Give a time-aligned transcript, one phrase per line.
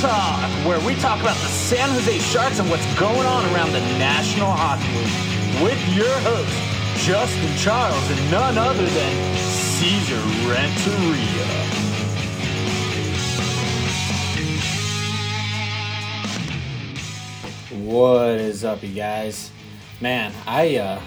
[0.00, 3.80] Talk, where we talk about the San Jose Sharks and what's going on around the
[3.98, 5.64] National Hockey League.
[5.64, 11.46] With your host, Justin Charles, and none other than Caesar Renteria.
[17.90, 19.50] What is up, you guys?
[20.02, 21.00] Man, I uh,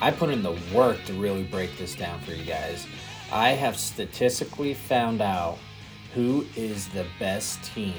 [0.00, 2.88] I put in the work to really break this down for you guys.
[3.30, 5.58] I have statistically found out
[6.14, 7.94] who is the best team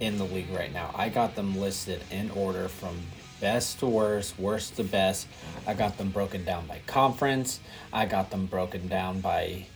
[0.00, 0.90] in the league right now.
[0.94, 2.96] I got them listed in order from
[3.40, 5.26] best to worst, worst to best.
[5.66, 7.60] I got them broken down by conference.
[7.92, 9.66] I got them broken down by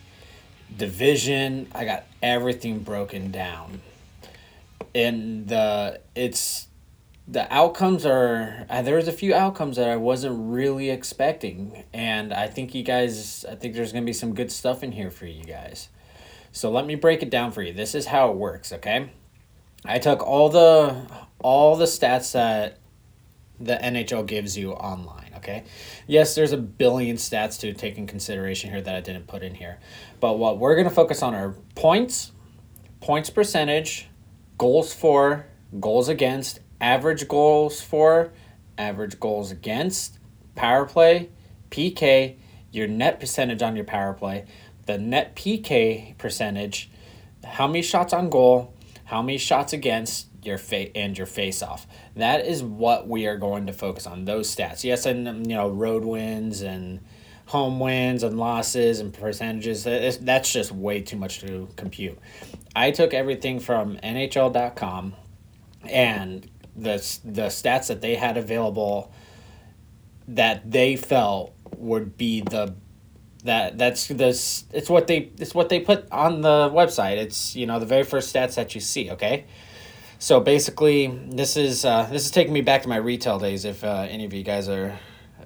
[0.77, 1.69] division.
[1.75, 3.81] I got everything broken down.
[4.95, 6.67] And the it's
[7.29, 12.49] the outcomes are uh, there's a few outcomes that I wasn't really expecting and I
[12.49, 15.27] think you guys I think there's going to be some good stuff in here for
[15.27, 15.89] you guys.
[16.53, 17.73] So let me break it down for you.
[17.73, 19.11] This is how it works, okay?
[19.85, 21.07] I took all the
[21.39, 22.79] all the stats that
[23.59, 25.65] the NHL gives you online, okay?
[26.07, 29.55] Yes, there's a billion stats to take in consideration here that I didn't put in
[29.55, 29.79] here.
[30.19, 32.33] But what we're going to focus on are points,
[33.01, 34.09] points percentage,
[34.57, 35.47] goals for,
[35.79, 38.33] goals against, average goals for,
[38.79, 40.19] average goals against,
[40.55, 41.29] power play,
[41.71, 42.37] PK,
[42.73, 44.47] your net percentage on your power play,
[44.87, 46.91] the net PK percentage,
[47.45, 48.75] how many shots on goal,
[49.11, 51.85] how many shots against your fa- and your face off.
[52.15, 54.85] That is what we are going to focus on those stats.
[54.85, 57.01] Yes, and um, you know road wins and
[57.47, 59.83] home wins and losses and percentages.
[59.83, 62.21] That's just way too much to compute.
[62.77, 65.15] I took everything from NHL.com
[65.89, 69.13] and the the stats that they had available
[70.29, 72.77] that they felt would be the
[73.43, 77.17] that that's this it's what they it's what they put on the website.
[77.17, 79.47] It's you know the very first stats that you see okay?
[80.19, 83.83] So basically this is uh, this is taking me back to my retail days if
[83.85, 84.99] uh, any of you guys are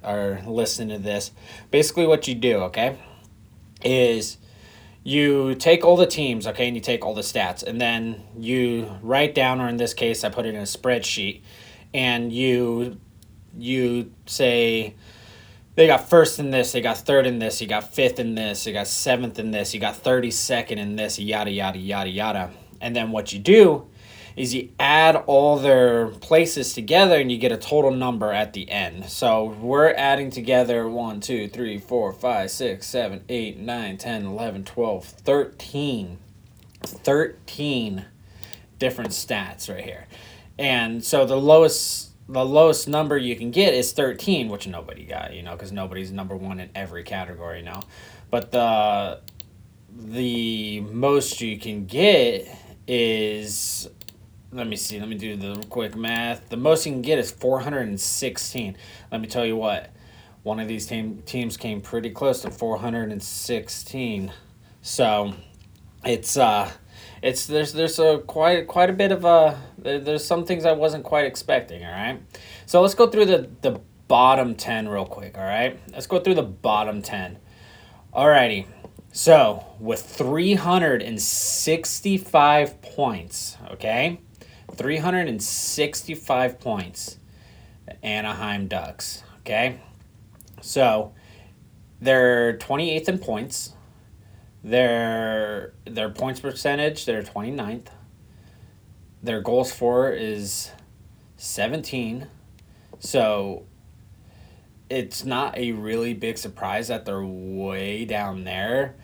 [0.03, 1.31] are listening to this.
[1.71, 2.99] Basically what you do okay
[3.83, 4.39] is
[5.05, 8.91] you take all the teams okay and you take all the stats and then you
[9.03, 11.43] write down or in this case i put it in a spreadsheet
[11.93, 12.99] and you
[13.57, 14.95] you say
[15.75, 18.67] they got first in this, they got third in this, you got fifth in this,
[18.67, 22.51] you got seventh in this, you got 32nd in this, yada, yada, yada, yada.
[22.81, 23.89] And then what you do
[24.37, 28.69] is you add all their places together and you get a total number at the
[28.71, 29.07] end.
[29.07, 34.65] So we're adding together 1, 2, 3, 4, 5, 6, 7, 8, 9, 10, 11,
[34.65, 36.19] 12, 13.
[36.87, 38.05] 13
[38.79, 40.07] different stats right here.
[40.59, 45.35] And so the lowest the lowest number you can get is 13 which nobody got
[45.35, 47.81] you know because nobody's number one in every category know?
[48.31, 49.21] But the
[49.97, 52.49] the most you can get
[52.89, 53.89] is
[54.53, 56.49] let me see let me do the quick math.
[56.49, 58.77] The most you can get is 416
[59.13, 59.91] let me tell you what
[60.43, 64.33] one of these team, teams came pretty close to 416
[64.83, 65.35] so
[66.05, 66.71] it's uh
[67.25, 70.73] it's there's there's a quite quite a bit of a there, there's some things I
[70.73, 71.83] wasn't quite expecting.
[71.83, 72.21] All right,
[72.67, 75.39] so let's go through the the bottom ten real quick.
[75.39, 77.39] All right, let's go through the bottom ten.
[78.13, 78.67] Alrighty,
[79.11, 84.21] so with three hundred and sixty five points, okay,
[84.75, 87.19] three hundred and sixty five points,
[87.87, 89.25] the Anaheim Ducks.
[89.41, 89.81] Okay,
[90.61, 91.15] so
[92.03, 93.73] they're twenty eighth in points.
[94.65, 97.89] Their their points percentage, they're 29th.
[99.23, 100.71] Their goals for is
[101.37, 102.27] 17.
[102.99, 103.67] So
[104.89, 108.97] it's not a really big surprise that they're way down there.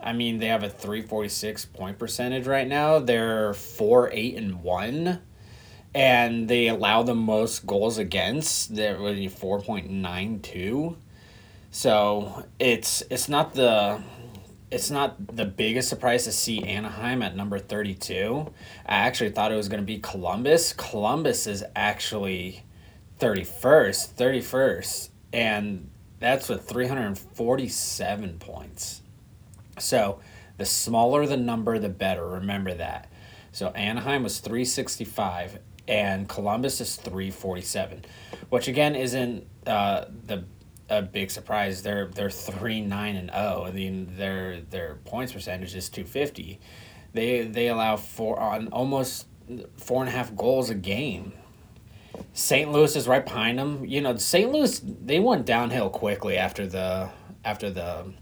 [0.00, 3.00] I mean, they have a 346 point percentage right now.
[3.00, 5.20] They're 4 8 and 1
[5.94, 8.76] and they allow the most goals against.
[8.76, 10.96] They're 4.92.
[11.70, 14.00] So, it's it's not the
[14.70, 18.52] it's not the biggest surprise to see Anaheim at number 32.
[18.86, 20.72] I actually thought it was going to be Columbus.
[20.72, 22.64] Columbus is actually
[23.18, 29.02] 31st, 31st, and that's with 347 points.
[29.78, 30.20] So
[30.58, 32.26] the smaller the number, the better.
[32.26, 33.10] Remember that.
[33.52, 38.04] So Anaheim was 365 and Columbus is 347,
[38.50, 40.44] which again isn't uh, the
[40.88, 41.82] a big surprise.
[41.82, 43.62] They're they're three nine and zero.
[43.62, 43.64] Oh.
[43.64, 46.60] I mean their their points percentage is two fifty.
[47.12, 49.26] They they allow four on almost
[49.76, 51.32] four and a half goals a game.
[52.32, 52.70] St.
[52.70, 53.84] Louis is right behind them.
[53.84, 54.50] You know, St.
[54.50, 57.10] Louis they went downhill quickly after the
[57.44, 58.12] after the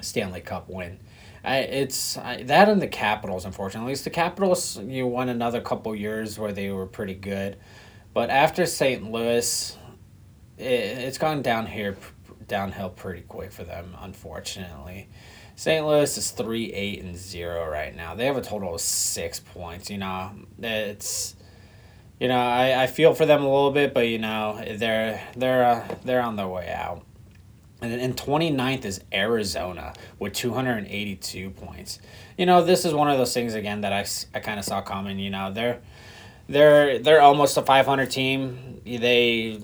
[0.00, 0.98] Stanley Cup win.
[1.42, 3.44] I it's I, that and the Capitals.
[3.44, 7.56] Unfortunately, at least the Capitals you won another couple years where they were pretty good,
[8.14, 9.10] but after St.
[9.10, 9.76] Louis,
[10.58, 11.96] it, it's gone down here
[12.46, 13.96] downhill pretty quick for them.
[14.00, 15.08] Unfortunately,
[15.56, 15.86] St.
[15.86, 18.14] Louis is three eight and zero right now.
[18.14, 19.90] They have a total of six points.
[19.90, 21.36] You know, it's
[22.20, 25.64] you know I, I feel for them a little bit, but you know they're they're
[25.64, 27.04] uh, they're on their way out.
[27.80, 31.98] And then in 29th is Arizona with 282 points.
[32.38, 34.80] You know, this is one of those things again that I, I kind of saw
[34.80, 35.82] coming, you know, they're
[36.48, 38.80] they're they're almost a 500 team.
[38.84, 39.60] They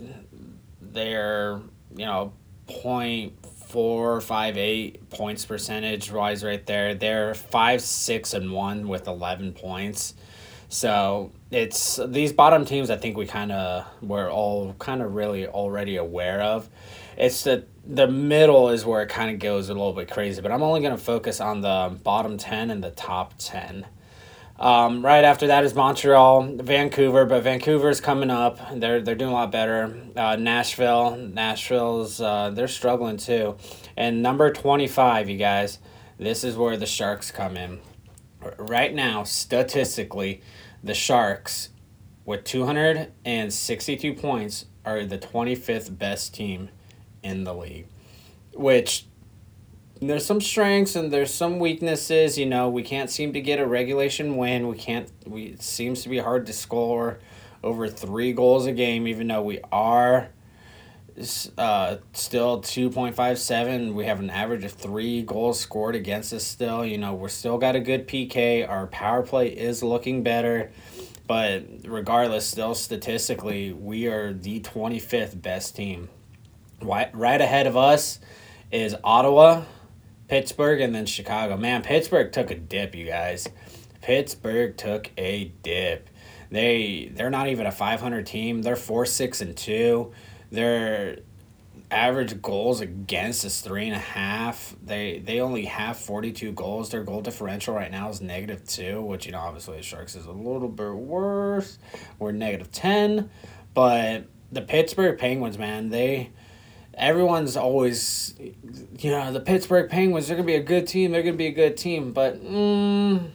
[0.92, 1.60] they're,
[1.94, 2.32] you know,
[2.66, 3.34] point
[3.66, 6.94] four five eight points percentage wise right there.
[6.94, 10.14] They're five six and one with eleven points.
[10.68, 12.90] So it's these bottom teams.
[12.90, 16.68] I think we kind of we're all kind of really already aware of.
[17.16, 20.52] It's the the middle is where it kind of goes a little bit crazy, but
[20.52, 23.86] I'm only going to focus on the bottom 10 and the top 10.
[24.60, 28.58] Um, right after that is Montreal, Vancouver, but Vancouver's coming up.
[28.74, 29.98] They're they're doing a lot better.
[30.14, 33.56] Uh, Nashville, Nashville's uh, they're struggling too.
[33.96, 35.78] And number 25, you guys,
[36.18, 37.80] this is where the Sharks come in.
[38.58, 40.42] Right now, statistically,
[40.84, 41.70] the Sharks
[42.26, 46.68] with 262 points are the 25th best team
[47.22, 47.86] in the league,
[48.52, 49.06] which
[50.00, 52.38] there's some strengths and there's some weaknesses.
[52.38, 54.68] You know, we can't seem to get a regulation win.
[54.68, 55.10] We can't.
[55.26, 57.18] We it seems to be hard to score
[57.62, 60.30] over three goals a game, even though we are
[61.58, 63.92] uh, still 2.57.
[63.92, 66.84] We have an average of three goals scored against us still.
[66.84, 68.66] You know, we're still got a good PK.
[68.66, 70.70] Our power play is looking better.
[71.26, 76.08] But regardless, still statistically, we are the 25th best team
[76.82, 78.18] right ahead of us
[78.72, 79.64] is Ottawa,
[80.30, 81.56] Pittsburgh, and then Chicago.
[81.56, 83.48] Man, Pittsburgh took a dip, you guys.
[84.00, 86.08] Pittsburgh took a dip.
[86.52, 88.62] They they're not even a five hundred team.
[88.62, 90.12] They're four six and two.
[90.52, 91.18] Their
[91.90, 94.76] average goals against is three and a half.
[94.80, 96.90] They they only have forty two goals.
[96.90, 100.26] Their goal differential right now is negative two, which you know obviously the Sharks is
[100.26, 101.76] a little bit worse.
[102.20, 103.30] We're negative ten,
[103.74, 106.30] but the Pittsburgh Penguins, man, they
[106.94, 110.28] everyone's always, you know, the Pittsburgh Penguins.
[110.28, 111.12] They're gonna be a good team.
[111.12, 113.30] They're gonna be a good team, but mm,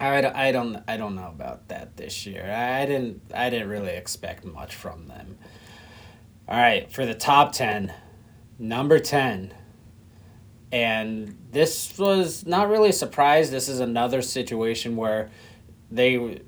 [0.00, 2.50] I, I don't I don't know about that this year.
[2.50, 5.38] I didn't I didn't really expect much from them.
[6.48, 7.92] All right, for the top ten,
[8.58, 9.54] number ten.
[10.72, 13.50] And this was not really a surprise.
[13.50, 15.30] This is another situation where
[15.90, 16.40] they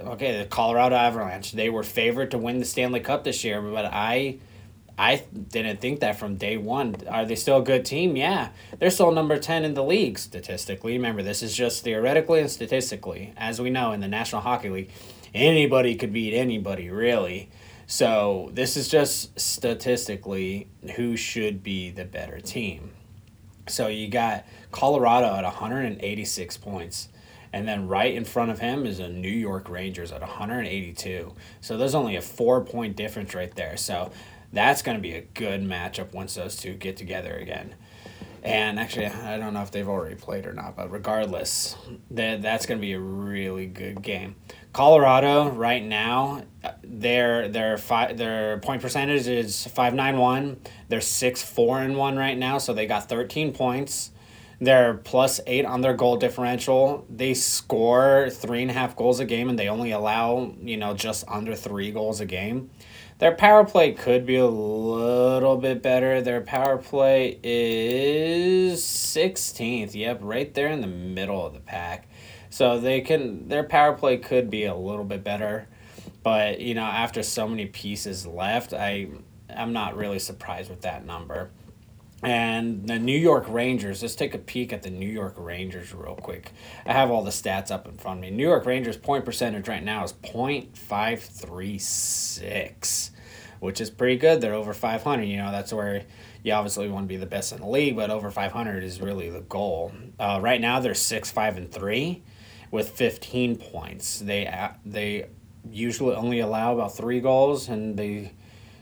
[0.00, 3.86] okay, the Colorado Avalanche, they were favored to win the Stanley Cup this year, but
[3.86, 4.38] I
[4.96, 6.96] I didn't think that from day one.
[7.08, 8.16] Are they still a good team?
[8.16, 8.50] Yeah.
[8.78, 10.92] They're still number 10 in the league statistically.
[10.92, 13.32] Remember, this is just theoretically and statistically.
[13.36, 14.90] As we know in the National Hockey League,
[15.34, 17.50] anybody could beat anybody, really.
[17.86, 22.92] So this is just statistically who should be the better team.
[23.66, 27.08] So you got Colorado at 186 points.
[27.52, 31.34] And then right in front of him is the New York Rangers at 182.
[31.60, 33.76] So there's only a four point difference right there.
[33.76, 34.10] So
[34.54, 37.74] that's going to be a good matchup once those two get together again.
[38.42, 41.76] And actually, I don't know if they've already played or not, but regardless,
[42.10, 44.36] that that's going to be a really good game.
[44.74, 50.60] Colorado right now, uh, their their five their point percentage is five nine one.
[50.88, 54.10] They're six four and one right now, so they got thirteen points.
[54.60, 57.06] They're plus eight on their goal differential.
[57.08, 60.92] They score three and a half goals a game, and they only allow you know
[60.92, 62.70] just under three goals a game.
[63.18, 66.20] Their power play could be a little bit better.
[66.20, 69.94] Their power play is 16th.
[69.94, 72.08] Yep, right there in the middle of the pack.
[72.50, 75.68] So they can their power play could be a little bit better.
[76.22, 79.08] But, you know, after so many pieces left, I
[79.48, 81.50] I'm not really surprised with that number.
[82.24, 86.14] And the New York Rangers, let's take a peek at the New York Rangers real
[86.14, 86.52] quick.
[86.86, 88.30] I have all the stats up in front of me.
[88.30, 93.10] New York Rangers point percentage right now is 0.536,
[93.60, 94.40] which is pretty good.
[94.40, 95.24] They're over 500.
[95.24, 96.04] You know, that's where
[96.42, 99.28] you obviously want to be the best in the league, but over 500 is really
[99.28, 99.92] the goal.
[100.18, 102.22] Uh, right now, they're 6 5 and 3
[102.70, 104.20] with 15 points.
[104.20, 104.50] They,
[104.86, 105.26] they
[105.70, 108.32] usually only allow about three goals, and they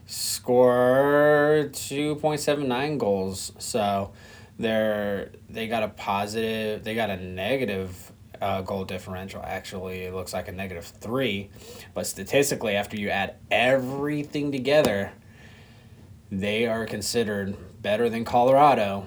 [0.07, 3.53] score 2.79 goals.
[3.59, 4.13] So
[4.59, 9.43] they're they got a positive, they got a negative uh, goal differential.
[9.45, 11.51] Actually, it looks like a negative three,
[11.95, 15.13] but statistically, after you add everything together,
[16.31, 19.07] they are considered better than Colorado,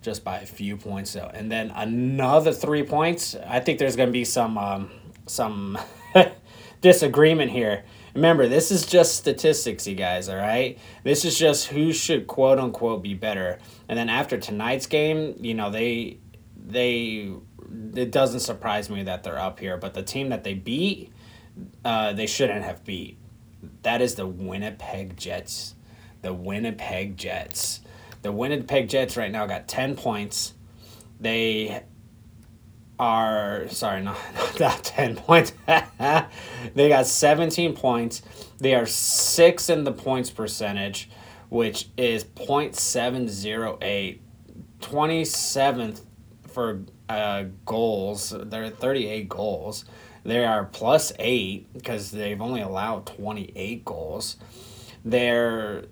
[0.00, 1.30] just by a few points though.
[1.32, 3.34] And then another three points.
[3.46, 4.90] I think there's going to be some um,
[5.26, 5.78] some
[6.80, 7.84] disagreement here.
[8.18, 10.76] Remember, this is just statistics, you guys, all right?
[11.04, 13.60] This is just who should quote unquote be better.
[13.88, 16.18] And then after tonight's game, you know, they
[16.56, 17.32] they
[17.94, 21.12] it doesn't surprise me that they're up here, but the team that they beat,
[21.84, 23.18] uh, they shouldn't have beat.
[23.82, 25.76] That is the Winnipeg Jets.
[26.22, 27.82] The Winnipeg Jets.
[28.22, 30.54] The Winnipeg Jets right now got 10 points.
[31.20, 31.84] They
[32.98, 34.18] are sorry, not,
[34.60, 35.52] not 10 points.
[35.66, 38.22] they got 17 points.
[38.58, 41.10] They are six in the points percentage,
[41.48, 44.18] which is 0.708.
[44.80, 46.02] 27th
[46.46, 48.34] for uh, goals.
[48.36, 49.84] They're 38 goals.
[50.24, 54.36] They are plus eight because they've only allowed 28 goals.
[55.04, 55.84] They're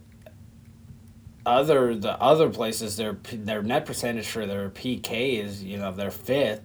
[1.47, 6.11] other the other places their their net percentage for their PK is you know they're
[6.11, 6.63] fifth.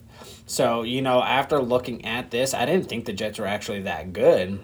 [0.52, 4.12] So you know after looking at this, I didn't think the Jets were actually that
[4.12, 4.60] good.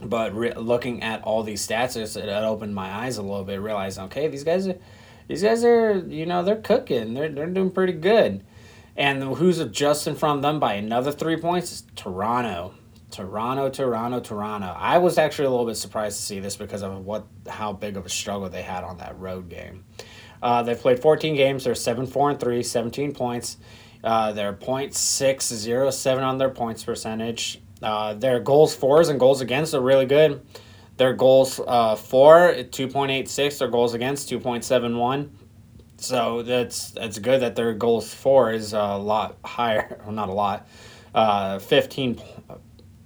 [0.00, 3.60] But re- looking at all these stats, it opened my eyes a little bit.
[3.60, 4.76] Realizing, okay, these guys are,
[5.26, 7.14] these guys are, you know, they're cooking.
[7.14, 8.44] They're they're doing pretty good.
[8.96, 12.74] And who's just in front of them by another three points is Toronto.
[13.10, 14.74] Toronto, Toronto, Toronto.
[14.78, 17.96] I was actually a little bit surprised to see this because of what how big
[17.96, 19.84] of a struggle they had on that road game.
[20.40, 21.64] Uh, they've played 14 games.
[21.64, 23.56] They're 7 4 and 3, 17 points.
[24.06, 27.60] Uh, they're .607 on their points percentage.
[27.82, 30.40] Uh, their goals fours and goals against are really good.
[30.96, 35.28] Their goals uh, for 2.86, their goals against 2.71.
[35.98, 39.98] So that's that's good that their goals for is a lot higher.
[40.04, 40.68] Well, not a lot,
[41.12, 42.20] uh, 15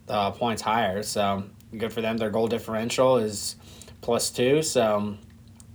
[0.09, 1.03] uh, points higher.
[1.03, 1.45] So
[1.77, 2.19] good for them.
[2.19, 3.57] Their goal differential is
[4.03, 4.63] plus two.
[4.63, 5.17] So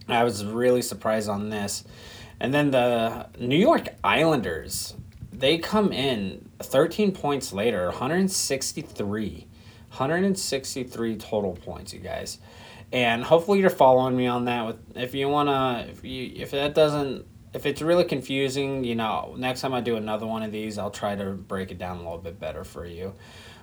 [0.07, 1.83] I was really surprised on this.
[2.39, 4.93] And then the New York Islanders,
[5.39, 9.47] they come in 13 points later, 163.
[9.89, 12.39] 163 total points, you guys.
[12.91, 16.51] And hopefully you're following me on that with if you want to if you if
[16.51, 20.51] that doesn't if it's really confusing, you know, next time I do another one of
[20.51, 23.13] these, I'll try to break it down a little bit better for you.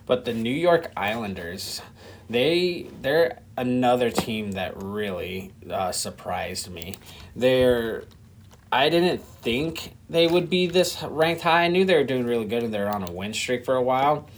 [0.06, 1.82] But the New York Islanders,
[2.28, 6.96] they they're another team that really uh, surprised me.
[7.36, 8.04] They're
[8.72, 11.64] I didn't think they would be this ranked high.
[11.64, 13.82] I knew they were doing really good and they're on a win streak for a
[13.82, 14.28] while.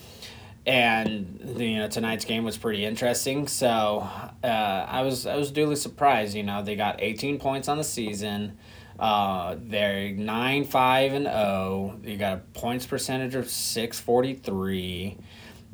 [0.67, 4.09] And you know tonight's game was pretty interesting, so
[4.43, 6.35] uh, I was I was duly surprised.
[6.35, 8.57] You know they got eighteen points on the season.
[8.99, 11.37] Uh, they're nine five and zero.
[11.37, 11.95] Oh.
[12.03, 15.19] You got a points percentage of six forty three.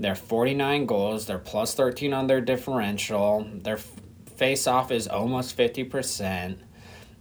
[0.00, 1.26] They're 49 goals.
[1.26, 3.46] They're plus 13 on their differential.
[3.52, 6.56] Their face off is almost 50%.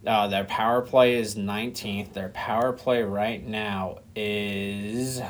[0.05, 2.13] Uh, their power play is 19th.
[2.13, 5.21] Their power play right now is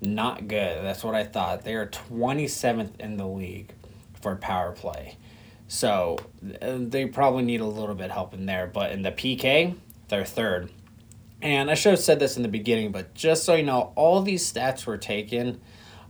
[0.00, 0.84] not good.
[0.84, 1.64] That's what I thought.
[1.64, 3.74] They are 27th in the league
[4.20, 5.16] for power play.
[5.66, 8.66] So they probably need a little bit help in there.
[8.66, 9.76] But in the PK,
[10.08, 10.70] they're third.
[11.42, 14.20] And I should have said this in the beginning, but just so you know, all
[14.20, 15.60] these stats were taken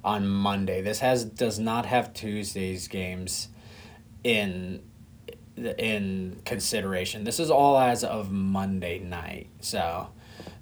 [0.02, 0.80] on Monday.
[0.80, 3.48] This has does not have Tuesday's games
[4.24, 4.82] in
[5.56, 7.24] in consideration.
[7.24, 9.48] This is all as of Monday night.
[9.60, 10.08] So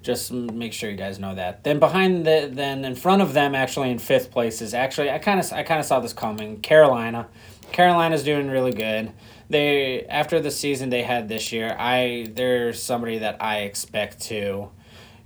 [0.01, 1.63] just make sure you guys know that.
[1.63, 5.19] Then behind the then in front of them actually in fifth place is actually I
[5.19, 6.61] kind of I kind of saw this coming.
[6.61, 7.27] Carolina.
[7.71, 9.11] Carolina's doing really good.
[9.49, 14.69] They after the season they had this year, I they're somebody that I expect to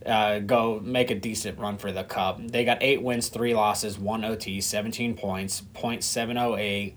[0.05, 2.39] uh, go make a decent run for the cup.
[2.45, 6.93] They got eight wins, three losses, one OT, 17 points, 0.708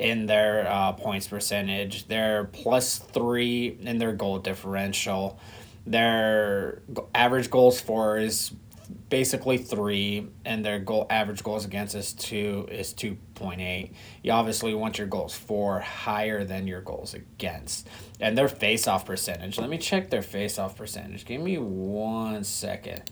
[0.00, 2.08] in their uh, points percentage.
[2.08, 5.38] They're plus three in their goal differential.
[5.86, 6.80] Their
[7.14, 8.52] average goals for is
[9.10, 13.92] basically three, and their goal average goals against is two is two point eight.
[14.22, 17.86] You obviously want your goals for higher than your goals against,
[18.20, 19.58] and their face off percentage.
[19.58, 21.26] Let me check their face off percentage.
[21.26, 23.10] Give me one second.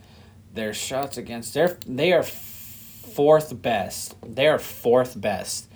[0.54, 4.16] Their shots against their they are fourth best.
[4.26, 5.68] They are fourth best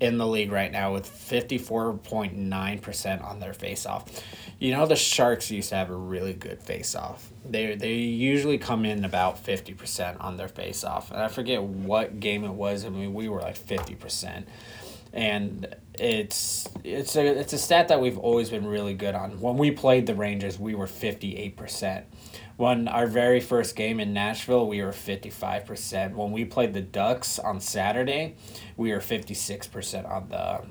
[0.00, 4.22] in the league right now with 54.9% on their face off.
[4.58, 7.30] You know the Sharks used to have a really good face off.
[7.44, 11.10] They they usually come in about 50% on their face off.
[11.10, 12.84] And I forget what game it was.
[12.84, 14.44] I mean we were like 50%.
[15.12, 19.40] And it's it's a it's a stat that we've always been really good on.
[19.40, 22.04] When we played the Rangers, we were 58%.
[22.58, 26.14] When our very first game in Nashville, we were 55%.
[26.16, 28.34] When we played the Ducks on Saturday,
[28.76, 30.62] we were 56% on the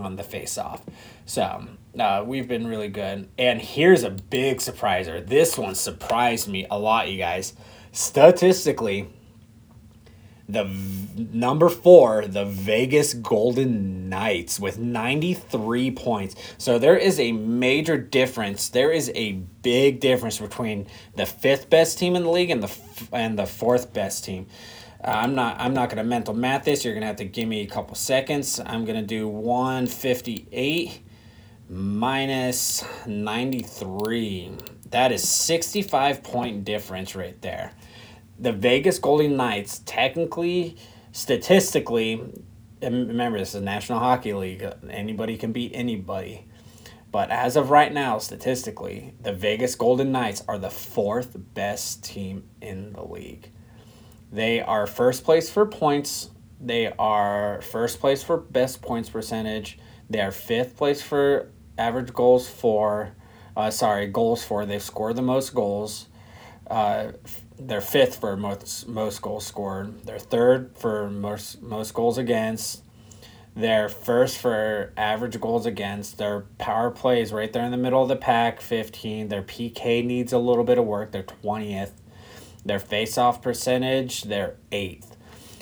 [0.00, 0.84] on the face off.
[1.26, 1.66] So
[1.98, 3.28] uh, we've been really good.
[3.36, 5.26] And here's a big surpriser.
[5.26, 7.54] This one surprised me a lot, you guys.
[7.90, 9.10] Statistically,
[10.48, 16.34] the v- number four, the Vegas Golden Knights, with 93 points.
[16.56, 18.70] So there is a major difference.
[18.70, 20.86] There is a big difference between
[21.16, 24.46] the fifth best team in the league and the f- and the fourth best team.
[25.04, 26.84] Uh, I'm not I'm not gonna mental math this.
[26.84, 28.58] You're gonna have to give me a couple seconds.
[28.64, 31.02] I'm gonna do 158
[31.68, 34.52] minus 93.
[34.90, 37.72] That is 65 point difference right there
[38.38, 40.76] the Vegas Golden Knights technically,
[41.12, 42.22] statistically,
[42.80, 44.64] remember this is National Hockey League.
[44.88, 46.46] Anybody can beat anybody.
[47.10, 52.48] But as of right now, statistically, the Vegas Golden Knights are the fourth best team
[52.60, 53.50] in the league.
[54.30, 56.30] They are first place for points.
[56.60, 59.78] They are first place for best points percentage.
[60.10, 63.14] They are fifth place for average goals for.
[63.56, 64.66] Uh, sorry, goals for.
[64.66, 66.08] They've scored the most goals.
[66.70, 67.12] Uh,
[67.58, 70.04] they're fifth for most most goals scored.
[70.04, 72.82] They're third for most most goals against.
[73.56, 76.18] They're first for average goals against.
[76.18, 79.28] Their power play is right there in the middle of the pack, 15.
[79.28, 81.10] Their PK needs a little bit of work.
[81.10, 81.90] They're 20th.
[82.64, 85.16] Their face-off percentage, they're 8th.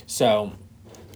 [0.06, 0.52] So,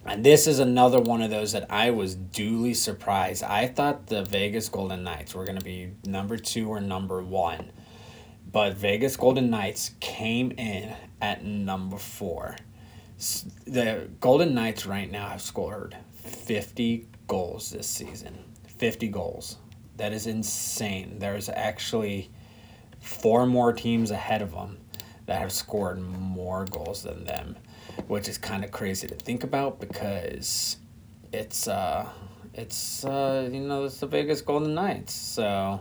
[0.07, 3.43] and this is another one of those that I was duly surprised.
[3.43, 7.71] I thought the Vegas Golden Knights were going to be number 2 or number 1
[8.53, 12.57] but Vegas Golden Knights came in at number four.
[13.67, 18.39] The Golden Knights right now have scored 50 goals this season.
[18.79, 19.59] 50 goals.
[19.97, 21.19] That is insane.
[21.19, 22.31] There's actually
[23.01, 24.79] four more teams ahead of them
[25.27, 27.57] that have scored more goals than them,
[28.09, 30.77] which is kind of crazy to think about because
[31.33, 32.09] it's uh
[32.55, 35.13] it's uh you know it's the Vegas Golden Knights.
[35.13, 35.81] So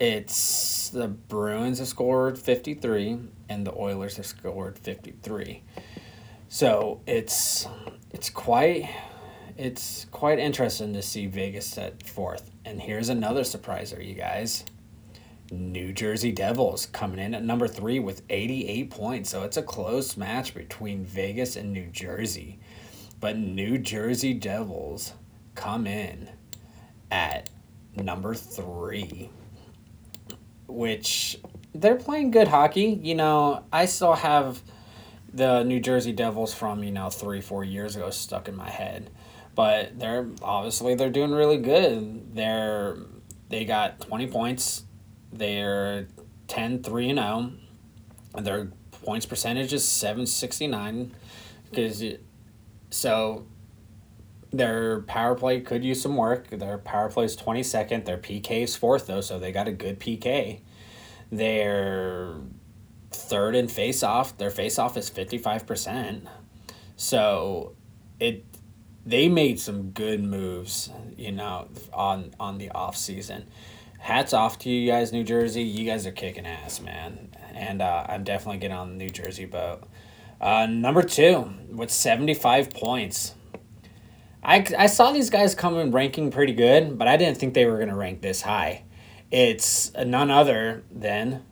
[0.00, 3.18] it's the Bruins have scored 53
[3.48, 5.62] and the Oilers have scored 53.
[6.48, 7.66] So it's
[8.10, 8.90] it's quite
[9.56, 12.50] it's quite interesting to see Vegas at fourth.
[12.64, 14.64] And here's another surpriser, you guys.
[15.50, 19.30] New Jersey Devils coming in at number three with 88 points.
[19.30, 22.58] So it's a close match between Vegas and New Jersey.
[23.20, 25.12] But New Jersey Devils
[25.54, 26.30] come in
[27.10, 27.50] at
[27.94, 29.30] number three
[30.72, 31.38] which
[31.74, 33.00] they're playing good hockey.
[33.02, 34.62] You know, I still have
[35.32, 39.10] the New Jersey Devils from, you know, three, four years ago stuck in my head.
[39.54, 42.34] But they're obviously they're doing really good.
[42.34, 42.96] They're
[43.48, 44.84] they got 20 points.
[45.32, 46.06] They're
[46.48, 47.52] 10 3 and 0.
[48.42, 48.68] Their
[49.04, 51.12] points percentage is 769
[51.68, 52.02] because
[52.90, 53.46] so
[54.52, 56.50] their power play could use some work.
[56.50, 58.04] Their power play is 22nd.
[58.04, 60.60] Their PK is fourth, though, so they got a good PK.
[61.30, 62.34] They're
[63.10, 64.36] third in face off.
[64.36, 66.26] Their face off is 55%.
[66.96, 67.74] So
[68.20, 68.44] it
[69.04, 73.46] they made some good moves, you know, on on the off season.
[73.98, 75.62] Hats off to you guys, New Jersey.
[75.62, 77.30] You guys are kicking ass, man.
[77.54, 79.84] And uh, I'm definitely getting on the New Jersey boat.
[80.40, 83.34] Uh, number two with 75 points.
[84.42, 87.76] I, I saw these guys coming ranking pretty good, but I didn't think they were
[87.76, 88.84] going to rank this high.
[89.30, 91.44] It's uh, none other than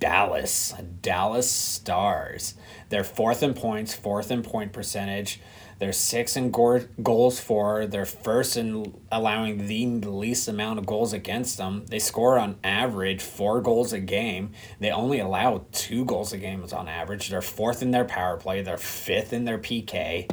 [0.00, 2.54] Dallas, uh, Dallas Stars.
[2.90, 5.40] They're fourth in points, fourth in point percentage.
[5.78, 7.86] They're sixth in go- goals for.
[7.86, 11.86] They're first in allowing the least amount of goals against them.
[11.86, 14.52] They score on average four goals a game.
[14.78, 17.30] They only allow two goals a game on average.
[17.30, 18.62] They're fourth in their power play.
[18.62, 20.30] They're fifth in their PK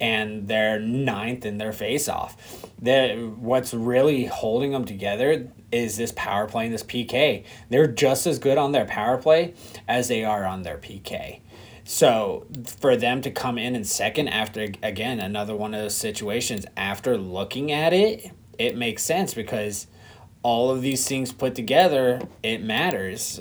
[0.00, 2.66] and they're ninth in their face-off.
[2.80, 7.44] The what's really holding them together is this power play and this PK.
[7.70, 9.54] They're just as good on their power play
[9.88, 11.40] as they are on their PK.
[11.84, 12.46] So
[12.80, 17.16] for them to come in in second after again another one of those situations after
[17.16, 19.86] looking at it, it makes sense because
[20.42, 23.40] all of these things put together, it matters.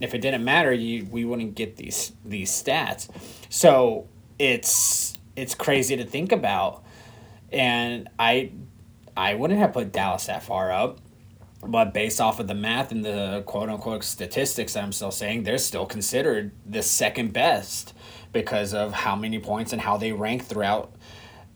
[0.00, 3.08] If it didn't matter, you we wouldn't get these these stats.
[3.48, 6.82] So it's it's crazy to think about.
[7.52, 8.50] And I
[9.16, 10.98] I wouldn't have put Dallas that far up.
[11.66, 15.58] But based off of the math and the quote unquote statistics I'm still saying, they're
[15.58, 17.94] still considered the second best
[18.32, 20.92] because of how many points and how they rank throughout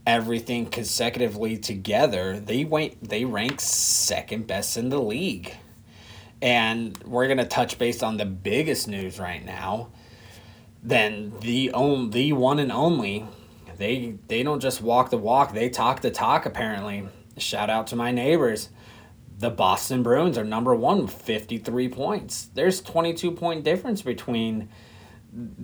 [0.06, 2.40] everything consecutively together.
[2.40, 5.54] They went they rank second best in the league.
[6.42, 9.90] And we're gonna touch base on the biggest news right now.
[10.82, 13.26] Then the on the one and only
[13.80, 16.44] they they don't just walk the walk; they talk the talk.
[16.44, 18.68] Apparently, shout out to my neighbors.
[19.38, 22.50] The Boston Bruins are number one with 53 points.
[22.52, 24.68] There's 22 point difference between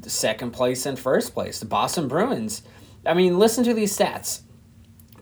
[0.06, 1.60] second place and first place.
[1.60, 2.62] The Boston Bruins,
[3.04, 4.40] I mean, listen to these stats.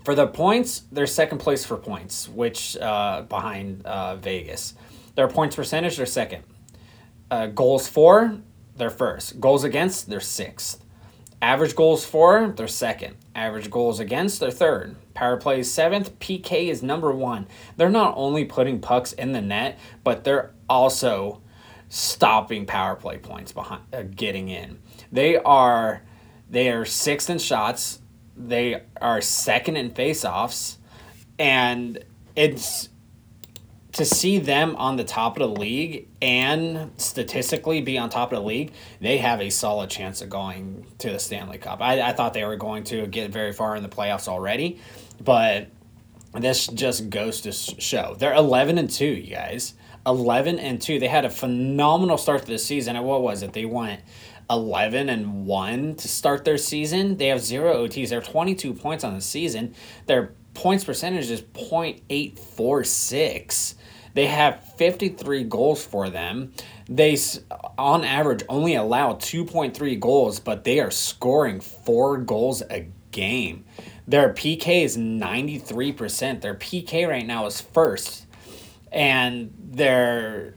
[0.05, 4.75] For the points, they're second place for points, which uh, behind uh, Vegas.
[5.17, 6.45] Their points percentage, they're second.
[7.29, 8.39] Uh, goals for,
[8.77, 9.41] they're first.
[9.41, 10.84] Goals against, they're sixth.
[11.45, 13.17] Average goals for, they're second.
[13.35, 14.97] Average goals against, they're third.
[15.13, 16.19] Power play is seventh.
[16.19, 17.47] PK is number one.
[17.77, 21.43] They're not only putting pucks in the net, but they're also
[21.91, 24.79] stopping power play points behind uh, getting in.
[25.13, 26.01] They are
[26.49, 28.01] they are sixth in shots.
[28.35, 30.79] They are second in faceoffs,
[31.39, 32.03] and
[32.35, 32.89] it's
[33.95, 38.39] to see them on the top of the league and statistically be on top of
[38.39, 41.81] the league, they have a solid chance of going to the Stanley Cup.
[41.81, 44.81] I, I thought they were going to get very far in the playoffs already,
[45.23, 45.69] but
[46.33, 49.75] this just goes to show they're 11 and 2, you guys.
[50.07, 50.99] 11 and 2.
[50.99, 52.97] They had a phenomenal start to the season.
[52.97, 53.55] And what was it?
[53.55, 54.03] They went
[54.51, 57.17] 11 and 1 to start their season.
[57.17, 58.11] They have zero OTs.
[58.11, 59.75] They're 22 points on the season.
[60.07, 63.77] Their points percentage is 0.846.
[64.15, 66.53] They have 53 goals for them.
[66.89, 67.19] They,
[67.77, 73.65] on average, only allow 2.3 goals, but they are scoring four goals a game.
[74.07, 76.41] Their PK is 93%.
[76.41, 78.27] Their PK right now is first.
[78.93, 80.55] And their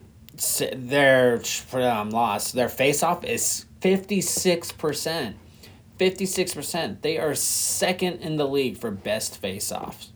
[0.76, 1.42] their
[1.74, 5.34] um, loss, their face off is 56%.
[6.00, 7.02] 56%.
[7.02, 10.12] They are second in the league for best face offs.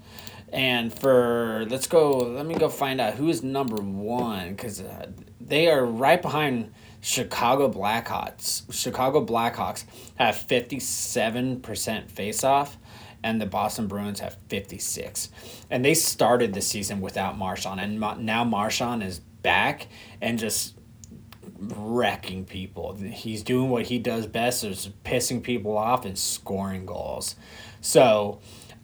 [0.51, 5.07] And for, let's go, let me go find out who is number one because uh,
[5.39, 8.71] they are right behind Chicago Blackhawks.
[8.71, 9.85] Chicago Blackhawks
[10.15, 12.77] have 57% face off
[13.23, 15.29] and the Boston Bruins have 56.
[15.69, 19.87] And they started the season without Marchand and now Marchand is back
[20.21, 20.75] and just
[21.59, 22.95] wrecking people.
[22.95, 27.35] He's doing what he does best is pissing people off and scoring goals.
[27.81, 28.39] So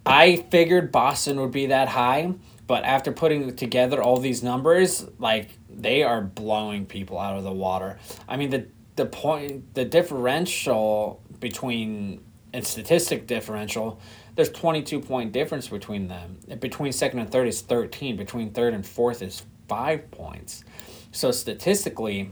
[0.07, 2.33] I figured Boston would be that high,
[2.65, 7.51] but after putting together all these numbers, like they are blowing people out of the
[7.51, 7.99] water.
[8.27, 13.99] I mean the the point the differential between and statistic differential,
[14.35, 16.37] there's 22 point difference between them.
[16.59, 20.63] Between second and third is 13, between third and fourth is 5 points.
[21.11, 22.31] So statistically,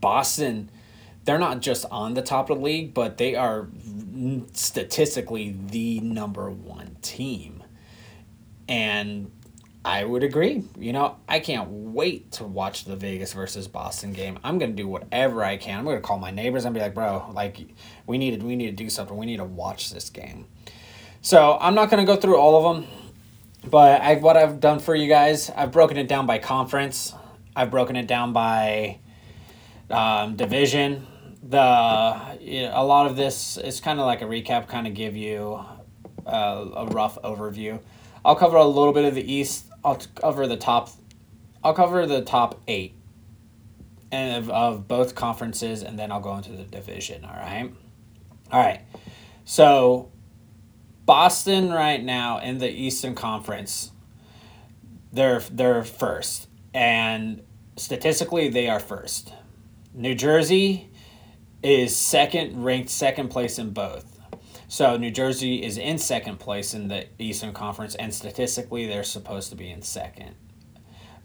[0.00, 0.70] Boston,
[1.24, 3.68] they're not just on the top of the league, but they are
[4.52, 7.62] statistically the number one team.
[8.68, 9.30] And
[9.84, 10.64] I would agree.
[10.78, 14.38] You know, I can't wait to watch the Vegas versus Boston game.
[14.42, 15.78] I'm gonna do whatever I can.
[15.78, 17.58] I'm gonna call my neighbors and be like, bro, like
[18.06, 19.16] we need to we need to do something.
[19.16, 20.46] We need to watch this game.
[21.20, 22.88] So I'm not gonna go through all of them,
[23.70, 27.14] but I what I've done for you guys, I've broken it down by conference.
[27.54, 28.98] I've broken it down by
[29.90, 31.06] um, division.
[31.46, 34.94] The you know, a lot of this is kind of like a recap, kind of
[34.94, 35.62] give you
[36.26, 37.80] uh, a rough overview.
[38.24, 39.66] I'll cover a little bit of the East.
[39.84, 40.90] I'll cover the top.
[41.62, 42.94] I'll cover the top eight,
[44.10, 47.24] and of, of both conferences, and then I'll go into the division.
[47.24, 47.70] All right,
[48.50, 48.80] all right.
[49.44, 50.10] So,
[51.04, 53.92] Boston right now in the Eastern Conference,
[55.12, 57.42] they're they're first, and
[57.76, 59.34] statistically they are first.
[59.92, 60.90] New Jersey
[61.64, 64.20] is second, ranked second place in both.
[64.68, 69.50] So New Jersey is in second place in the Eastern Conference, and statistically, they're supposed
[69.50, 70.34] to be in second.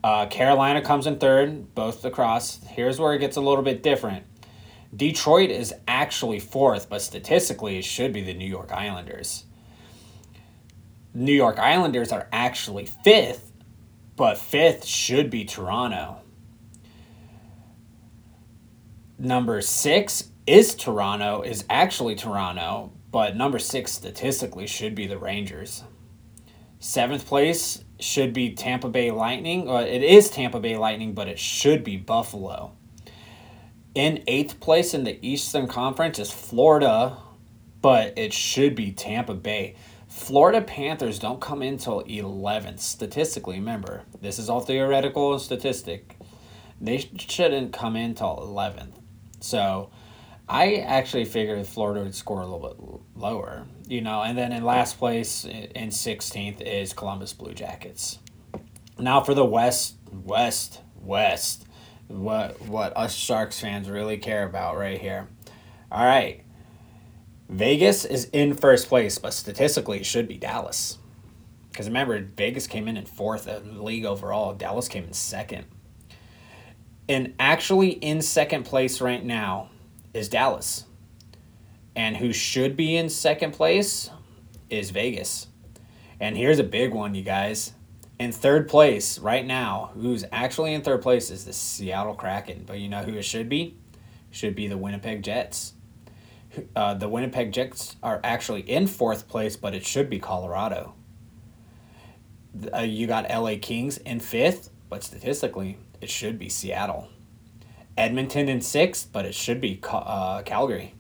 [0.02, 2.64] Uh, Carolina comes in third, both across.
[2.64, 4.26] Here's where it gets a little bit different.
[4.96, 9.44] Detroit is actually fourth, but statistically, it should be the New York Islanders.
[11.14, 13.52] New York Islanders are actually fifth,
[14.16, 16.22] but fifth should be Toronto.
[19.18, 25.84] Number six is Toronto, is actually Toronto, but number six statistically should be the Rangers.
[26.80, 29.66] Seventh place should be Tampa Bay Lightning.
[29.66, 32.72] Well, it is Tampa Bay Lightning, but it should be Buffalo.
[33.94, 37.18] In eighth place in the Eastern Conference is Florida,
[37.82, 39.76] but it should be Tampa Bay.
[40.08, 42.80] Florida Panthers don't come in until 11th.
[42.80, 46.16] Statistically, remember, this is all theoretical and statistic.
[46.82, 48.94] They shouldn't come in until 11th.
[49.42, 49.92] So
[50.50, 54.66] I actually figured Florida would score a little bit lower, you know, and then in
[54.66, 58.18] last place in 16th is Columbus Blue Jackets.
[58.98, 61.68] Now for the West, West, West,
[62.08, 65.28] what what us Sharks fans really care about right here.
[65.92, 66.44] All right.
[67.48, 70.98] Vegas is in first place, but statistically it should be Dallas.
[71.72, 74.56] Because remember, Vegas came in in fourth in the league overall.
[74.56, 75.66] Dallas came in second.
[77.08, 79.70] And actually, in second place right now
[80.14, 80.86] is Dallas.
[81.96, 84.10] And who should be in second place
[84.70, 85.48] is Vegas.
[86.20, 87.74] And here's a big one, you guys.
[88.20, 92.64] In third place right now, who's actually in third place is the Seattle Kraken.
[92.66, 93.78] But you know who it should be?
[94.32, 95.74] Should be the Winnipeg Jets.
[96.76, 100.94] Uh, the Winnipeg Jets are actually in fourth place, but it should be Colorado.
[102.74, 107.08] Uh, you got LA Kings in fifth, but statistically, it should be Seattle.
[108.00, 110.96] Edmonton in sixth, but it should be uh, Calgary.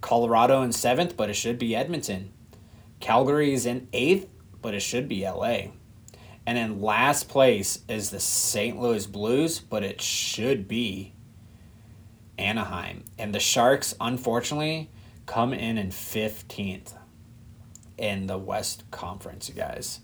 [0.00, 2.32] Colorado in seventh, but it should be Edmonton.
[2.98, 4.26] Calgary is in eighth,
[4.62, 5.64] but it should be LA.
[6.46, 8.80] And in last place is the St.
[8.80, 11.12] Louis Blues, but it should be
[12.38, 13.04] Anaheim.
[13.18, 14.88] And the Sharks, unfortunately,
[15.26, 16.94] come in in 15th
[17.98, 20.00] in the West Conference, you guys.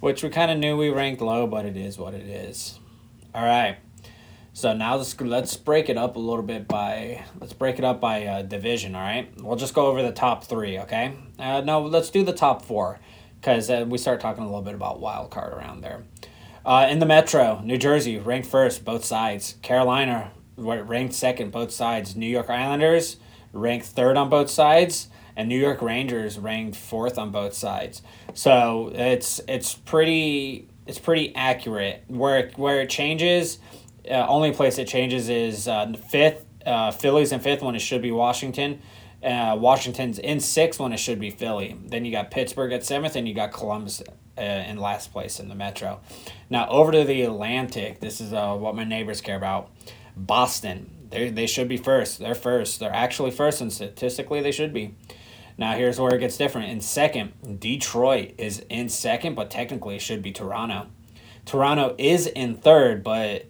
[0.00, 2.78] Which we kind of knew we ranked low, but it is what it is.
[3.34, 3.76] All right.
[4.56, 8.00] So now let's let's break it up a little bit by let's break it up
[8.00, 8.94] by uh, division.
[8.94, 10.78] All right, we'll just go over the top three.
[10.78, 13.00] Okay, uh, no, let's do the top four
[13.40, 16.04] because uh, we start talking a little bit about wild card around there.
[16.64, 19.56] Uh, in the Metro, New Jersey ranked first, both sides.
[19.60, 22.14] Carolina ranked second, both sides.
[22.14, 23.16] New York Islanders
[23.52, 28.02] ranked third on both sides, and New York Rangers ranked fourth on both sides.
[28.34, 32.04] So it's it's pretty it's pretty accurate.
[32.06, 33.58] Where where it changes
[34.10, 36.44] uh, only place it changes is uh, fifth.
[36.64, 38.80] Uh, Philly's in fifth when it should be Washington.
[39.22, 41.78] Uh, Washington's in sixth when it should be Philly.
[41.86, 44.02] Then you got Pittsburgh at seventh, and you got Columbus
[44.36, 46.00] uh, in last place in the Metro.
[46.50, 48.00] Now over to the Atlantic.
[48.00, 49.70] This is uh, what my neighbors care about.
[50.16, 50.90] Boston.
[51.10, 52.18] They they should be first.
[52.18, 52.80] They're first.
[52.80, 54.94] They're actually first, and statistically they should be.
[55.56, 56.70] Now here's where it gets different.
[56.70, 60.88] In second, Detroit is in second, but technically it should be Toronto.
[61.44, 63.46] Toronto is in third, but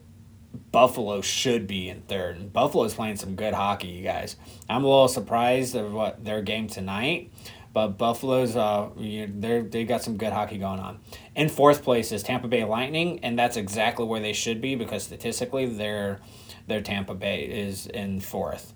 [0.72, 2.36] Buffalo should be in third.
[2.36, 4.36] And Buffalo's playing some good hockey, you guys.
[4.68, 7.32] I'm a little surprised of what their game tonight,
[7.72, 11.00] but Buffalo's uh they they got some good hockey going on.
[11.34, 15.04] In fourth place is Tampa Bay Lightning, and that's exactly where they should be because
[15.04, 16.20] statistically their
[16.66, 18.72] their Tampa Bay is in fourth.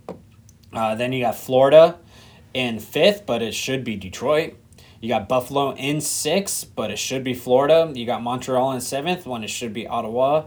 [0.73, 1.99] Uh, then you got Florida
[2.53, 4.57] in fifth, but it should be Detroit.
[5.01, 7.91] You got Buffalo in sixth, but it should be Florida.
[7.95, 10.47] You got Montreal in seventh when it should be Ottawa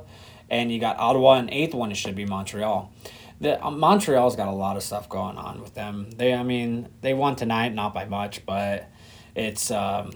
[0.52, 1.92] and you got Ottawa in eighth one.
[1.92, 2.94] It should be Montreal.
[3.40, 6.12] The uh, Montreal's got a lot of stuff going on with them.
[6.12, 8.88] They, I mean, they won tonight, not by much, but
[9.34, 10.12] it's um,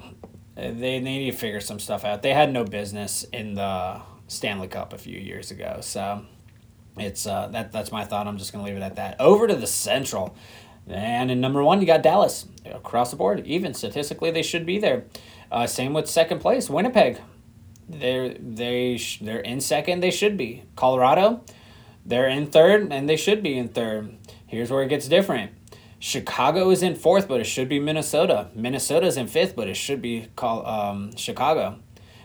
[0.56, 2.21] they they need to figure some stuff out.
[2.21, 6.26] They had no business in the Stanley Cup a few years ago, so
[6.98, 8.28] it's uh, that that's my thought.
[8.28, 9.19] I'm just gonna leave it at that.
[9.19, 10.36] Over to the Central.
[10.88, 13.48] And in number one, you got Dallas across the board.
[13.48, 15.06] Even statistically, they should be there.
[15.52, 17.19] Uh, same with second place, Winnipeg
[17.88, 20.02] they're they sh- they're in second.
[20.02, 21.43] They should be Colorado.
[22.06, 24.15] They're in third, and they should be in third.
[24.48, 25.52] Here's where it gets different.
[26.00, 28.50] Chicago is in fourth, but it should be Minnesota.
[28.54, 31.80] Minnesota's in fifth, but it should be call um, Chicago.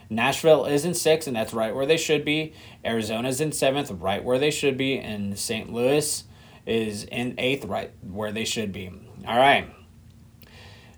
[0.09, 2.53] Nashville is in sixth, and that's right where they should be.
[2.83, 5.71] Arizona's in seventh, right where they should be, and St.
[5.71, 6.25] Louis
[6.65, 8.91] is in eighth, right where they should be.
[9.25, 9.73] All right.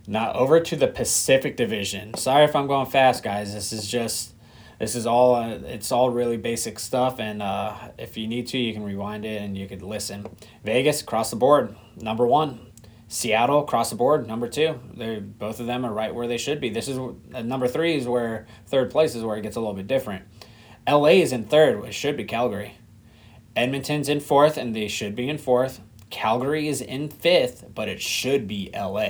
[0.08, 2.16] Now over to the Pacific Division.
[2.16, 3.54] Sorry if I'm going fast, guys.
[3.54, 4.33] This is just
[4.84, 8.58] this is all uh, it's all really basic stuff and uh, if you need to
[8.58, 10.28] you can rewind it and you could listen.
[10.66, 12.60] Vegas across the board number one.
[13.08, 14.78] Seattle across the board number two.
[14.94, 16.70] They both of them are right where they should be.
[16.70, 19.74] This is uh, number three is where third place is where it gets a little
[19.74, 20.26] bit different.
[20.86, 22.76] La is in third it should be calgary.
[23.56, 25.80] Edmonton's in fourth and they should be in fourth.
[26.10, 29.08] Calgary is in fifth but it should be la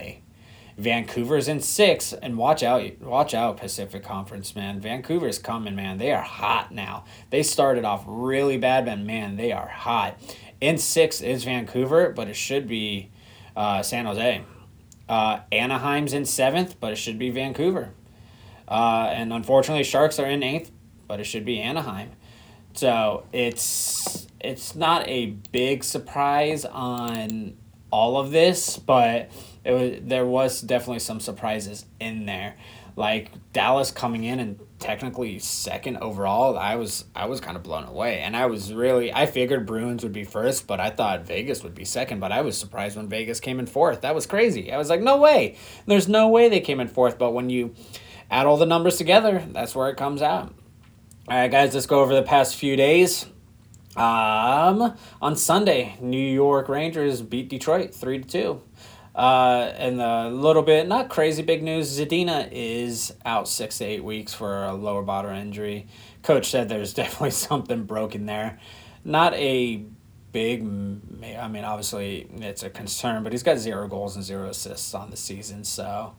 [0.77, 4.79] Vancouver's in six, and watch out, watch out, Pacific Conference, man.
[4.79, 5.97] Vancouver's coming, man.
[5.97, 7.05] They are hot now.
[7.29, 10.17] They started off really bad, but man, they are hot.
[10.59, 13.11] In six is Vancouver, but it should be
[13.55, 14.43] uh, San Jose.
[15.07, 17.91] Uh, Anaheim's in seventh, but it should be Vancouver.
[18.67, 20.71] Uh, and unfortunately, Sharks are in eighth,
[21.07, 22.11] but it should be Anaheim.
[22.73, 27.57] So it's it's not a big surprise on
[27.91, 29.29] all of this, but
[29.63, 32.55] it was there was definitely some surprises in there.
[32.95, 37.85] Like Dallas coming in and technically second overall, I was I was kind of blown
[37.85, 38.19] away.
[38.19, 41.73] And I was really I figured Bruins would be first, but I thought Vegas would
[41.73, 44.01] be second, but I was surprised when Vegas came in fourth.
[44.01, 44.71] That was crazy.
[44.71, 45.55] I was like, "No way.
[45.87, 47.17] There's no way they came in fourth.
[47.17, 47.73] But when you
[48.29, 50.53] add all the numbers together, that's where it comes out.
[51.29, 53.25] All right, guys, let's go over the past few days.
[53.95, 58.61] Um, on Sunday, New York Rangers beat Detroit three to two.
[59.15, 64.03] Uh, and a little bit, not crazy big news, Zadina is out six to eight
[64.03, 65.87] weeks for a lower body injury.
[66.23, 68.59] Coach said there's definitely something broken there.
[69.05, 69.83] Not a
[70.31, 74.95] big, I mean, obviously it's a concern, but he's got zero goals and zero assists
[74.95, 75.63] on the season.
[75.63, 76.15] So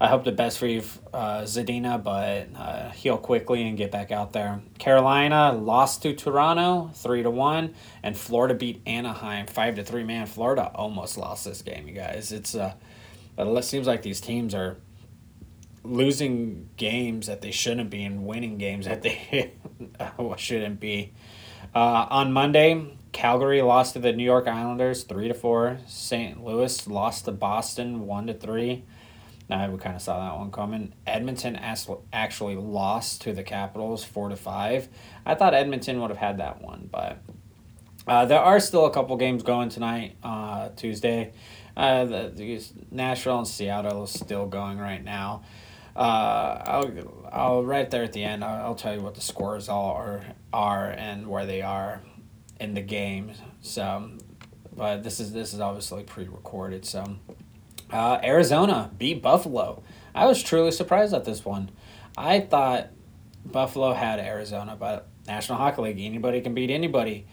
[0.00, 0.82] I hope the best for you,
[1.12, 4.60] uh, Zadina, but uh, heal quickly and get back out there.
[4.78, 10.04] Carolina lost to Toronto three to one, and Florida beat Anaheim five to three.
[10.04, 12.30] Man, Florida almost lost this game, you guys.
[12.30, 12.74] It's uh,
[13.36, 14.76] it seems like these teams are
[15.82, 19.54] losing games that they shouldn't be and winning games that they
[20.36, 21.12] shouldn't be.
[21.74, 25.78] Uh, on Monday, Calgary lost to the New York Islanders three to four.
[25.88, 26.44] St.
[26.44, 28.84] Louis lost to Boston one to three.
[29.48, 30.92] Now we kind of saw that one coming.
[31.06, 34.88] Edmonton as- actually lost to the Capitals four to five.
[35.24, 37.22] I thought Edmonton would have had that one, but
[38.06, 41.32] uh, there are still a couple games going tonight, uh, Tuesday.
[41.76, 45.42] Uh, the, the Nashville and Seattle is still going right now.
[45.96, 48.44] Uh, I'll, I'll right there at the end.
[48.44, 52.02] I'll, I'll tell you what the scores all are are and where they are
[52.60, 53.32] in the game.
[53.62, 54.10] So,
[54.76, 56.84] but this is this is obviously pre-recorded.
[56.84, 57.16] So.
[57.90, 59.82] Uh, Arizona beat Buffalo.
[60.14, 61.70] I was truly surprised at this one.
[62.16, 62.88] I thought
[63.44, 67.26] Buffalo had Arizona, but National Hockey League, anybody can beat anybody.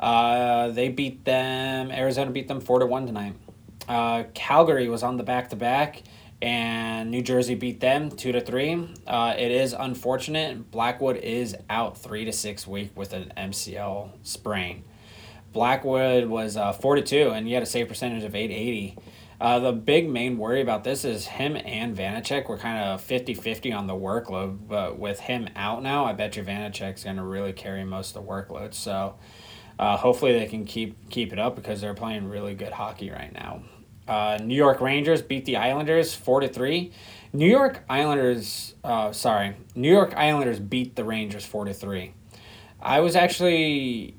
[0.00, 1.90] Uh, they beat them.
[1.90, 3.36] Arizona beat them four to one tonight.
[3.88, 6.02] Uh, Calgary was on the back to back,
[6.40, 8.88] and New Jersey beat them two to three.
[9.06, 10.70] Uh, it is unfortunate.
[10.70, 14.84] Blackwood is out three to six week with an MCL sprain.
[15.52, 18.96] Blackwood was uh, four to two, and he had a save percentage of eight eighty.
[19.42, 23.34] Uh, the big main worry about this is him and Vanecek were kind of 50
[23.34, 27.24] 50 on the workload, but with him out now, I bet you Vanecek's going to
[27.24, 28.72] really carry most of the workload.
[28.72, 29.16] So
[29.80, 33.32] uh, hopefully they can keep keep it up because they're playing really good hockey right
[33.32, 33.64] now.
[34.06, 36.92] Uh, New York Rangers beat the Islanders 4 to 3.
[37.32, 42.14] New York Islanders, uh, sorry, New York Islanders beat the Rangers 4 to 3.
[42.80, 44.14] I was actually,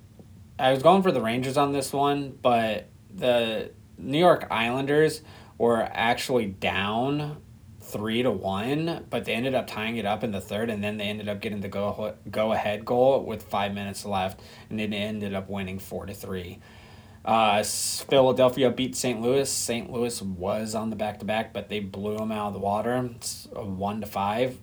[0.60, 3.72] I was going for the Rangers on this one, but the
[4.04, 5.22] New York Islanders
[5.58, 7.38] were actually down
[7.82, 10.98] three to one, but they ended up tying it up in the third, and then
[10.98, 14.94] they ended up getting the go go ahead goal with five minutes left, and then
[14.94, 16.60] ended up winning four to three.
[17.26, 19.22] Uh, Philadelphia beat St.
[19.22, 19.50] Louis.
[19.50, 19.90] St.
[19.90, 23.10] Louis was on the back to back, but they blew them out of the water.
[23.16, 24.58] It's one to five.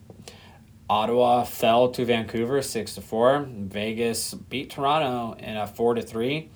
[0.88, 3.46] Ottawa fell to Vancouver six to four.
[3.48, 6.50] Vegas beat Toronto in a four to three.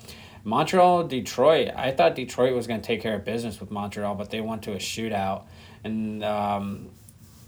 [0.44, 1.70] Montreal, Detroit.
[1.74, 4.62] I thought Detroit was going to take care of business with Montreal, but they went
[4.64, 5.44] to a shootout,
[5.83, 6.90] and um,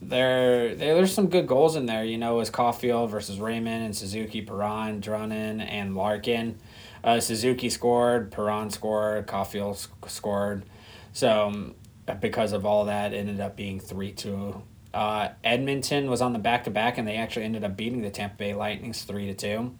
[0.00, 2.04] there, there there's some good goals in there.
[2.04, 6.58] You know, was Caufield versus Raymond and Suzuki, Perron, Drunnen, and Larkin.
[7.04, 10.64] Uh, Suzuki scored, Perron scored, Caufield scored.
[11.12, 11.74] So um,
[12.20, 14.62] because of all that, ended up being three two.
[14.94, 18.10] Uh, Edmonton was on the back to back, and they actually ended up beating the
[18.10, 19.74] Tampa Bay Lightnings three to two.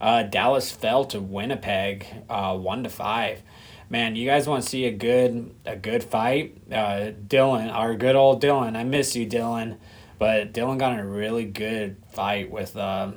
[0.00, 3.42] Uh, Dallas fell to Winnipeg, uh, one to five.
[3.88, 6.58] Man, you guys want to see a good a good fight?
[6.70, 8.76] Uh, Dylan, our good old Dylan.
[8.76, 9.78] I miss you, Dylan.
[10.18, 13.12] But Dylan got in a really good fight with uh,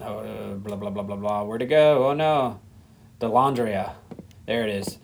[0.00, 1.42] uh, blah blah blah blah blah.
[1.42, 2.08] Where to go?
[2.08, 2.60] Oh no,
[3.20, 3.94] Dellandrea.
[4.46, 4.98] There it is.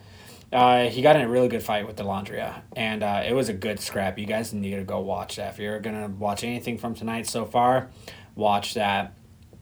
[0.52, 3.52] Uh, he got in a really good fight with Dellandrea, and uh, it was a
[3.52, 4.18] good scrap.
[4.18, 5.54] You guys need to go watch that.
[5.54, 7.90] If you're gonna watch anything from tonight so far,
[8.34, 9.14] watch that.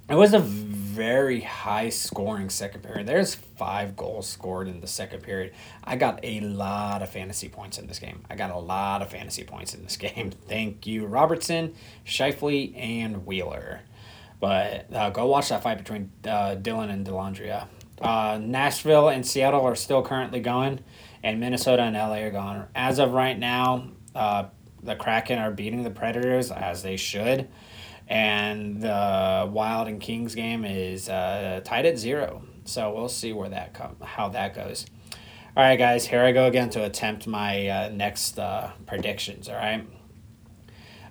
[0.08, 0.40] It was a
[0.98, 3.06] very high scoring second period.
[3.06, 5.54] There's five goals scored in the second period.
[5.84, 8.24] I got a lot of fantasy points in this game.
[8.28, 10.32] I got a lot of fantasy points in this game.
[10.48, 11.72] Thank you, Robertson,
[12.04, 13.82] Scheifele, and Wheeler.
[14.40, 17.68] But uh, go watch that fight between uh, Dylan and Dellandrea.
[18.02, 20.80] Uh, Nashville and Seattle are still currently going,
[21.22, 22.66] and Minnesota and LA are gone.
[22.74, 24.46] As of right now, uh,
[24.82, 27.46] the Kraken are beating the Predators as they should
[28.08, 32.42] and the Wild and Kings game is uh, tied at zero.
[32.64, 34.86] So we'll see where that come how that goes.
[35.56, 39.48] All right, guys, here I go again to attempt my uh, next uh, predictions.
[39.48, 39.86] All right.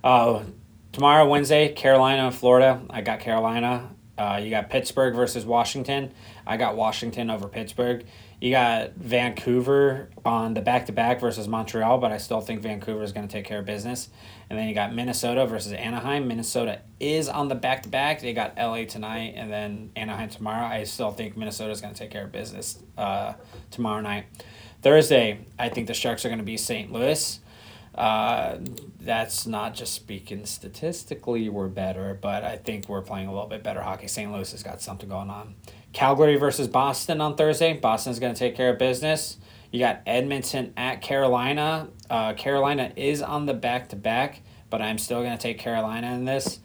[0.03, 0.43] Uh,
[0.91, 2.81] tomorrow, Wednesday, Carolina, Florida.
[2.89, 3.89] I got Carolina.
[4.17, 6.11] Uh, you got Pittsburgh versus Washington.
[6.45, 8.05] I got Washington over Pittsburgh.
[8.39, 13.03] You got Vancouver on the back to back versus Montreal, but I still think Vancouver
[13.03, 14.09] is going to take care of business.
[14.49, 16.27] And then you got Minnesota versus Anaheim.
[16.27, 18.21] Minnesota is on the back to back.
[18.21, 20.65] They got LA tonight and then Anaheim tomorrow.
[20.65, 23.33] I still think Minnesota is going to take care of business uh,
[23.71, 24.25] tomorrow night.
[24.81, 26.91] Thursday, I think the Sharks are going to be St.
[26.91, 27.39] Louis.
[27.93, 28.59] Uh,
[29.01, 33.63] that's not just speaking statistically, we're better, but I think we're playing a little bit
[33.63, 34.07] better hockey.
[34.07, 34.31] St.
[34.31, 35.55] Louis has got something going on.
[35.93, 37.73] Calgary versus Boston on Thursday.
[37.73, 39.37] Boston's going to take care of business.
[39.71, 41.89] You got Edmonton at Carolina.
[42.09, 46.13] Uh, Carolina is on the back to back, but I'm still going to take Carolina
[46.13, 46.59] in this.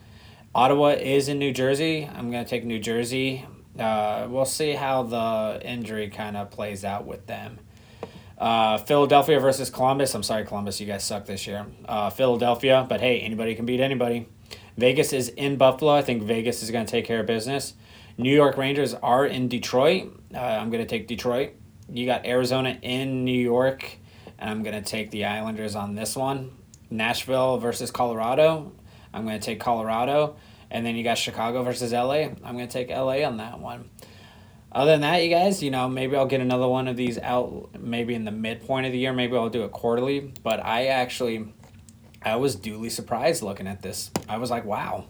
[0.55, 2.09] Ottawa is in New Jersey.
[2.13, 3.47] I'm going to take New Jersey.
[3.79, 7.59] Uh, we'll see how the injury kind of plays out with them.
[8.39, 10.15] Uh, Philadelphia versus Columbus.
[10.15, 11.67] I'm sorry, Columbus, you guys suck this year.
[11.87, 14.29] Uh, Philadelphia, but hey, anybody can beat anybody.
[14.77, 15.93] Vegas is in Buffalo.
[15.93, 17.75] I think Vegas is going to take care of business.
[18.19, 20.13] New York Rangers are in Detroit.
[20.35, 21.55] Uh, I'm going to take Detroit.
[21.93, 23.85] You got Arizona in New York,
[24.39, 26.53] and I'm going to take the Islanders on this one.
[26.89, 28.73] Nashville versus Colorado.
[29.13, 30.37] I'm going to take Colorado.
[30.71, 32.29] And then you got Chicago versus LA.
[32.45, 33.91] I'm going to take LA on that one.
[34.75, 37.79] Other than that, you guys, you know, maybe I'll get another one of these out
[37.79, 39.13] maybe in the midpoint of the year.
[39.13, 40.33] Maybe I'll do it quarterly.
[40.43, 41.53] But I actually,
[42.23, 44.11] I was duly surprised looking at this.
[44.31, 45.09] I was like, wow,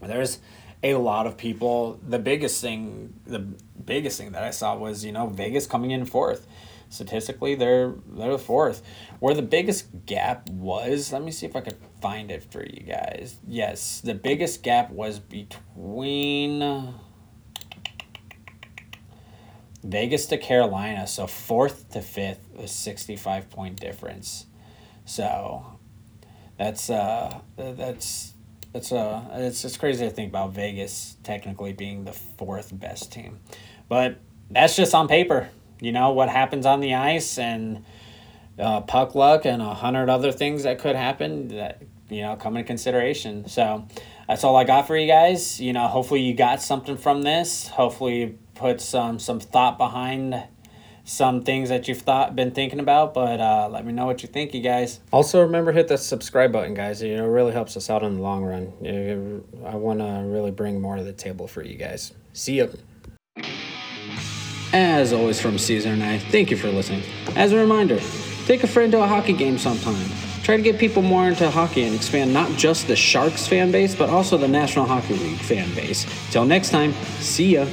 [0.00, 0.38] there's
[0.82, 2.00] a lot of people.
[2.06, 6.04] The biggest thing, the biggest thing that I saw was, you know, Vegas coming in
[6.04, 6.46] fourth.
[6.88, 8.82] Statistically, they're they're the fourth.
[9.18, 12.82] Where the biggest gap was, let me see if I could find it for you
[12.82, 13.36] guys.
[13.46, 16.92] Yes, the biggest gap was between
[19.82, 21.06] Vegas to Carolina.
[21.06, 24.44] So fourth to fifth, a sixty-five point difference.
[25.06, 25.78] So
[26.58, 28.34] that's uh that's
[28.72, 33.40] that's uh it's it's crazy to think about Vegas technically being the fourth best team,
[33.88, 34.18] but
[34.50, 35.48] that's just on paper
[35.82, 37.84] you know what happens on the ice and
[38.58, 42.56] uh, puck luck and a hundred other things that could happen that you know come
[42.56, 43.48] into consideration.
[43.48, 43.86] So
[44.28, 45.60] that's all I got for you guys.
[45.60, 47.66] You know, hopefully you got something from this.
[47.66, 50.40] Hopefully you put some some thought behind
[51.04, 54.28] some things that you've thought been thinking about but uh, let me know what you
[54.28, 57.76] think you guys also remember hit the subscribe button guys you know it really helps
[57.76, 61.48] us out in the long run i want to really bring more to the table
[61.48, 62.70] for you guys see you
[64.72, 67.02] as always from Caesar and I, thank you for listening.
[67.36, 68.00] As a reminder,
[68.46, 70.08] take a friend to a hockey game sometime.
[70.42, 73.94] Try to get people more into hockey and expand not just the Sharks fan base,
[73.94, 76.04] but also the National Hockey League fan base.
[76.32, 77.66] Till next time, see ya.